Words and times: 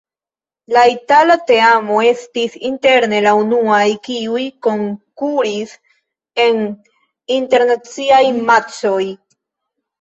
La 0.75 0.83
itala 0.91 1.35
teamo 1.51 1.97
estis 2.11 2.55
inter 2.69 3.07
la 3.27 3.35
unuaj, 3.41 3.83
kiuj 4.09 4.47
konkuris 4.69 5.77
en 6.49 6.61
internaciaj 7.39 8.25
matĉoj. 8.53 9.03